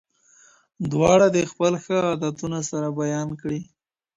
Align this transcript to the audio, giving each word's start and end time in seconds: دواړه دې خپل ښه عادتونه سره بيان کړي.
دواړه 0.91 1.27
دې 1.35 1.43
خپل 1.51 1.73
ښه 1.83 1.97
عادتونه 2.09 2.59
سره 2.69 2.87
بيان 2.99 3.29
کړي. 3.41 3.61